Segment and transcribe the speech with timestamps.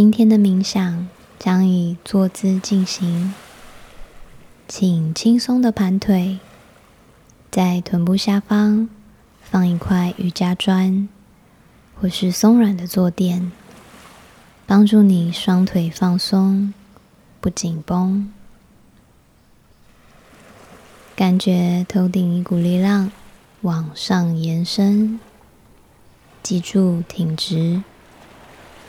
[0.00, 1.08] 今天的冥想
[1.40, 3.34] 将以坐姿进行，
[4.68, 6.38] 请轻松的盘腿，
[7.50, 8.88] 在臀部下方
[9.42, 11.08] 放一块瑜伽砖，
[12.00, 13.50] 或是松软的坐垫，
[14.66, 16.72] 帮助你双腿放松，
[17.40, 18.32] 不紧绷。
[21.16, 23.10] 感觉头顶一股力量
[23.62, 25.18] 往上延伸，
[26.40, 27.82] 记住挺直。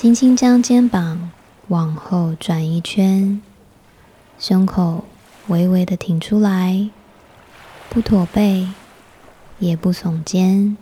[0.00, 1.30] 轻轻将肩膀
[1.68, 3.42] 往后转一圈，
[4.38, 5.04] 胸口
[5.48, 6.88] 微微的挺出来，
[7.90, 8.66] 不驼背，
[9.58, 10.78] 也不耸肩，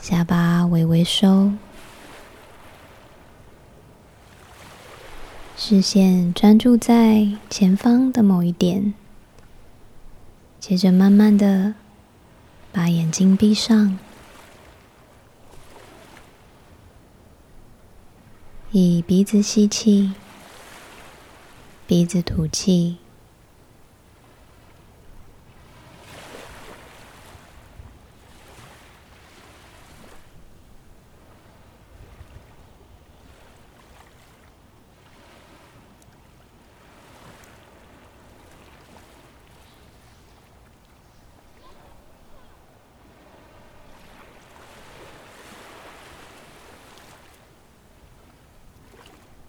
[0.00, 1.50] 下巴微微收，
[5.56, 8.94] 视线专注在前方的某一点，
[10.60, 11.74] 接着慢慢的
[12.70, 13.98] 把眼睛闭上。
[18.78, 20.12] 以鼻子吸气，
[21.86, 22.98] 鼻子吐气。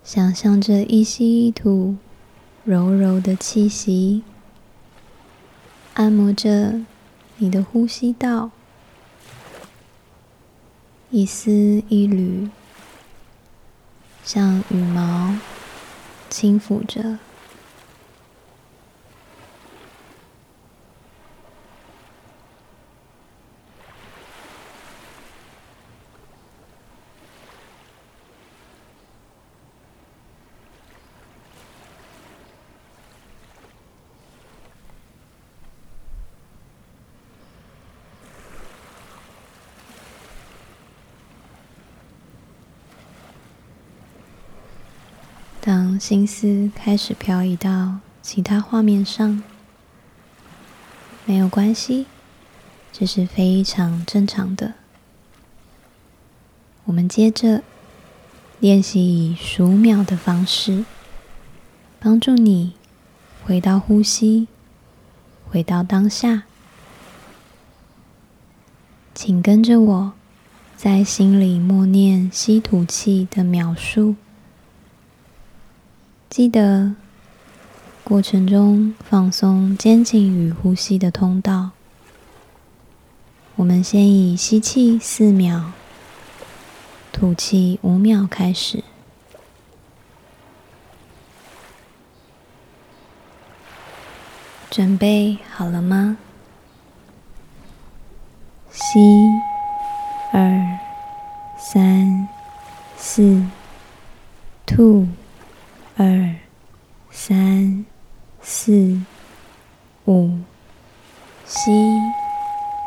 [0.07, 1.97] 想象着一吸一吐，
[2.63, 4.23] 柔柔的气息，
[5.95, 6.79] 按摩着
[7.35, 8.51] 你的呼吸道，
[11.09, 12.49] 一丝一缕，
[14.23, 15.35] 像羽毛
[16.29, 17.19] 轻抚着。
[45.67, 49.43] 当心思开始飘移到其他画面上，
[51.25, 52.05] 没有关系，
[52.93, 54.75] 这是非常正常的。
[56.85, 57.63] 我们接着
[58.61, 60.85] 练习以数秒的方式，
[61.99, 62.71] 帮助你
[63.43, 64.47] 回到呼吸，
[65.49, 66.43] 回到当下。
[69.13, 70.13] 请跟着我，
[70.77, 74.15] 在心里默念吸吐气的秒数。
[76.29, 76.93] 记得
[78.03, 81.71] 过程中放松肩颈与呼吸的通道。
[83.55, 85.71] 我们先以吸气四秒、
[87.11, 88.83] 吐气五秒开始。
[94.69, 96.17] 准备好了吗？
[98.69, 98.99] 吸，
[100.31, 100.77] 二、
[101.57, 102.27] 三、
[102.95, 103.41] 四，
[104.67, 105.07] 吐。
[105.99, 106.35] 二、
[107.09, 107.83] 三、
[108.39, 109.01] 四、
[110.05, 110.29] 五，
[111.43, 111.71] 吸；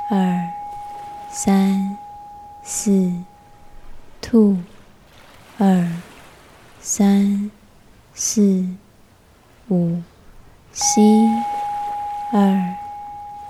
[0.08, 0.48] 二、
[1.28, 1.98] 三、
[2.62, 3.12] 四，
[4.22, 4.58] 吐；
[5.58, 5.88] 二、
[6.78, 7.50] 三、
[8.14, 8.64] 四、
[9.68, 10.00] 五，
[10.72, 11.00] 吸；
[12.32, 12.76] 二、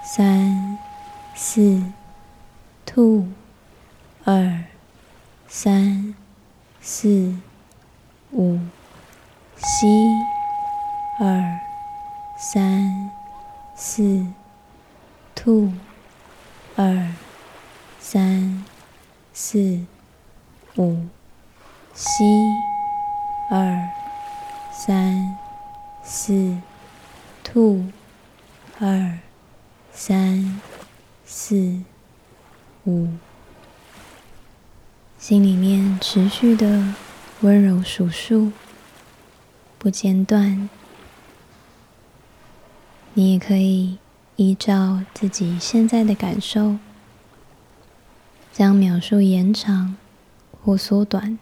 [0.03, 0.78] 三、
[1.34, 1.82] 四，
[2.87, 3.27] 吐；
[4.25, 4.65] 二、
[5.47, 6.15] 三、
[6.81, 7.34] 四、
[8.32, 8.59] 五。
[9.62, 9.87] 吸，
[11.19, 11.60] 二、
[12.34, 13.10] 三、
[13.76, 14.26] 四，
[15.34, 15.71] 吐，
[16.76, 17.09] 二、
[17.98, 18.65] 三、
[19.34, 19.84] 四、
[20.77, 21.07] 五，
[21.95, 22.24] 吸，
[23.51, 23.89] 二、
[24.72, 25.36] 三、
[26.03, 26.56] 四，
[27.45, 27.84] 吐，
[28.78, 29.18] 二、
[29.92, 30.59] 三、
[31.27, 31.83] 四、
[32.86, 33.09] 五，
[35.18, 36.95] 心里面持续的
[37.42, 38.53] 温柔数数。
[39.82, 40.68] 不间断，
[43.15, 43.97] 你也可以
[44.36, 46.77] 依照自己现在的感受，
[48.53, 49.97] 将秒数延长
[50.53, 51.38] 或缩短，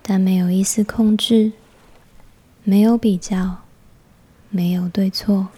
[0.00, 1.52] 但没有一丝控制，
[2.64, 3.58] 没有比较，
[4.48, 5.48] 没有对错。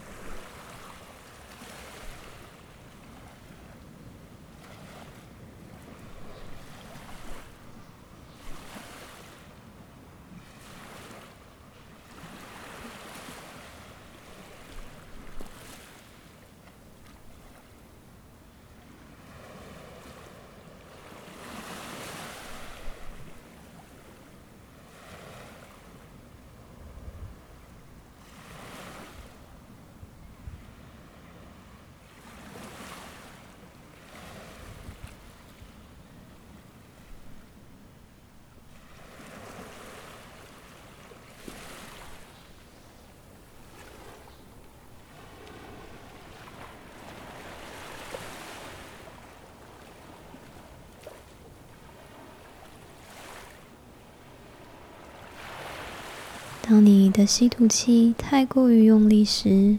[56.75, 59.79] 当你的吸吐气太过于用力时，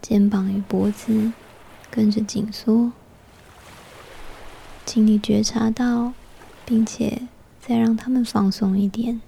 [0.00, 1.30] 肩膀与脖子
[1.92, 2.90] 跟着紧缩，
[4.84, 6.12] 请你觉察到，
[6.66, 7.28] 并且
[7.60, 9.20] 再让他们放松一点。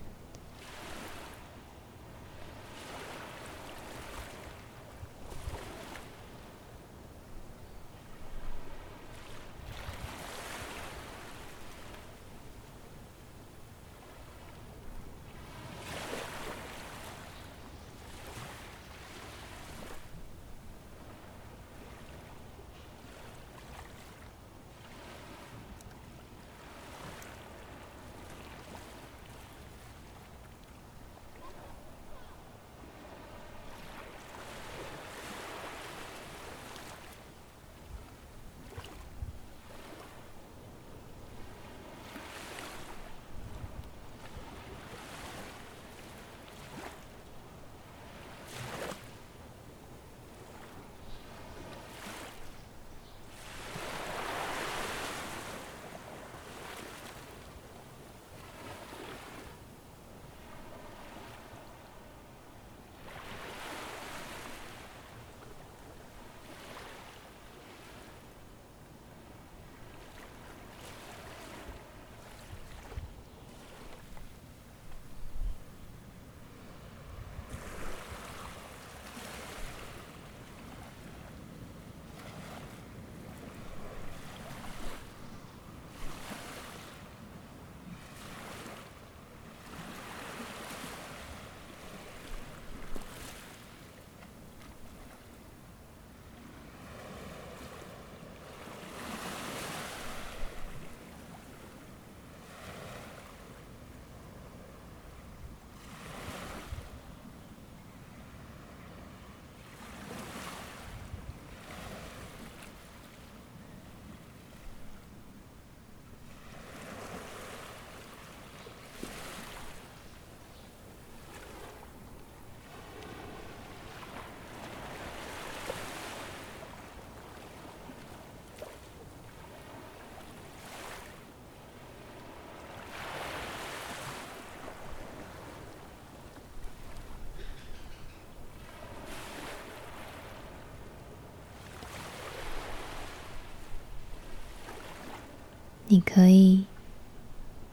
[145.94, 146.64] 你可以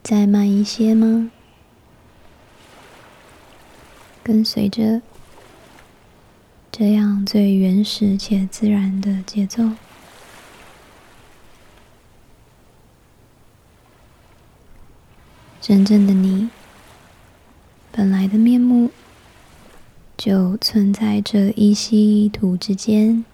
[0.00, 1.32] 再慢一些吗？
[4.22, 5.02] 跟随着
[6.70, 9.70] 这样最原始且自然的节奏，
[15.60, 16.48] 真正的你，
[17.90, 18.92] 本来的面目，
[20.16, 23.24] 就存在这一吸一吐之间。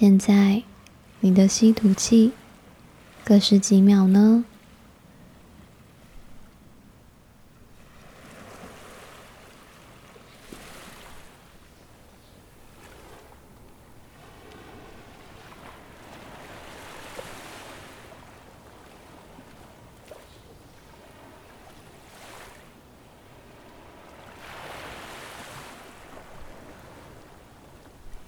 [0.00, 0.62] 现在，
[1.18, 2.30] 你的吸吐气
[3.24, 4.44] 各是几秒呢？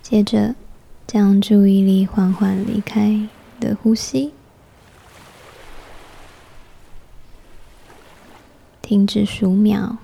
[0.02, 0.56] 接着。
[1.12, 4.32] 将注意力缓缓离开的呼吸，
[8.80, 9.96] 停止数秒，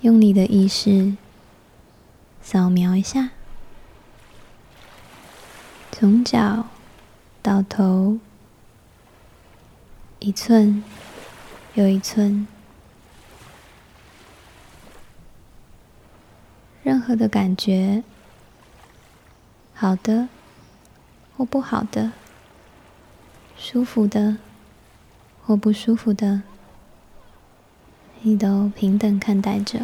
[0.00, 1.16] 用你的意识
[2.42, 3.30] 扫描一下，
[5.92, 6.66] 从脚
[7.40, 8.18] 到头，
[10.18, 10.82] 一寸
[11.74, 12.48] 又一寸。
[16.88, 18.02] 任何的感觉，
[19.74, 20.26] 好的
[21.36, 22.12] 或不好的，
[23.58, 24.38] 舒服的
[25.44, 26.40] 或不舒服的，
[28.22, 29.80] 你都平等看待着。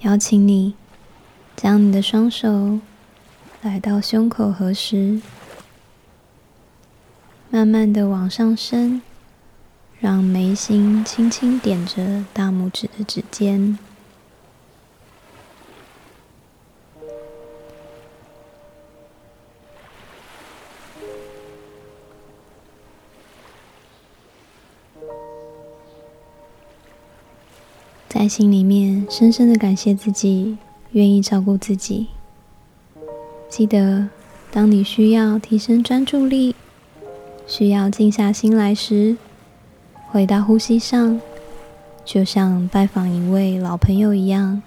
[0.00, 0.74] 邀请你
[1.56, 2.80] 将你的双手
[3.62, 5.22] 来到胸口合十。
[7.54, 9.02] 慢慢的往上升，
[10.00, 13.78] 让眉心轻轻点着大拇指的指尖。
[28.08, 30.56] 在心里面深深的感谢自己，
[30.92, 32.06] 愿意照顾自己。
[33.50, 34.08] 记得，
[34.50, 36.56] 当你需要提升专注力，
[37.46, 39.16] 需要静下心来时，
[40.10, 41.20] 回到呼吸上，
[42.04, 44.62] 就像拜访一位老朋友一样，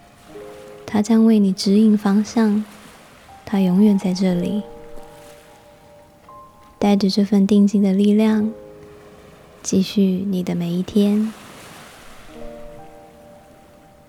[0.86, 2.64] 他将为你指引方向，
[3.46, 4.64] 他永远在这里，
[6.78, 8.52] 带着这份定静的力量，
[9.64, 11.34] 继续你的每一天。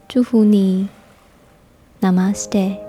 [0.08, 0.88] 祝福你
[2.00, 2.85] ，Namaste。